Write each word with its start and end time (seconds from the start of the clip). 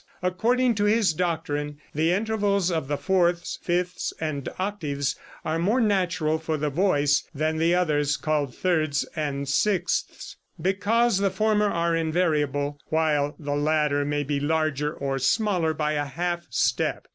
According 0.23 0.73
to 0.81 0.85
his 0.85 1.13
doctrine, 1.13 1.77
the 1.93 2.11
intervals 2.11 2.71
of 2.71 2.87
the 2.87 2.97
fourths, 2.97 3.59
fifths 3.61 4.11
and 4.19 4.49
octaves 4.57 5.15
are 5.45 5.59
more 5.59 5.79
natural 5.79 6.39
for 6.39 6.57
the 6.57 6.71
voice 6.71 7.29
than 7.35 7.57
the 7.57 7.75
others 7.75 8.17
called 8.17 8.55
thirds 8.55 9.03
and 9.15 9.47
sixths, 9.47 10.37
because 10.59 11.19
the 11.19 11.29
former 11.29 11.69
are 11.69 11.95
invariable, 11.95 12.79
while 12.87 13.35
the 13.37 13.55
latter 13.55 14.03
may 14.03 14.23
be 14.23 14.39
larger 14.39 14.91
or 14.91 15.19
smaller 15.19 15.71
by 15.71 15.91
a 15.91 16.05
half 16.05 16.47
step. 16.49 17.05